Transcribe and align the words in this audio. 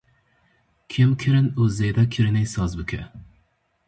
Kêmkirin 0.91 1.47
û 1.59 1.61
zêdekirinê 1.77 2.43
saz 2.53 2.71
bike. 2.79 3.01